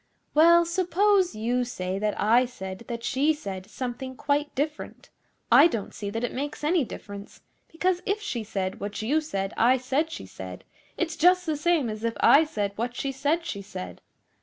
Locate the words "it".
6.23-6.33